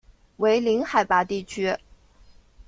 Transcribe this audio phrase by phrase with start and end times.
[0.37, 1.77] 为零海拔地区。